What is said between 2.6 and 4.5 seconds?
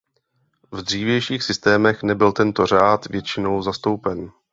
řád většinou zastoupen.